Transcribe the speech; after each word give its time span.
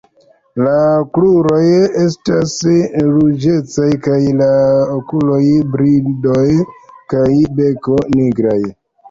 La 0.67 0.77
kruroj 1.17 1.67
estas 2.03 2.53
ruĝecaj 3.09 3.91
kaj 4.09 4.17
la 4.41 4.49
okuloj, 4.95 5.43
bridoj 5.77 6.49
kaj 7.15 7.29
beko 7.63 8.01
nigraj. 8.19 8.59